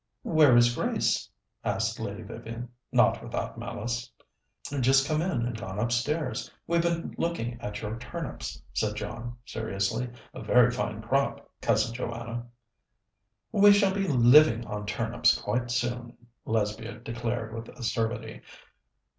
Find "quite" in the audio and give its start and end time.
15.39-15.69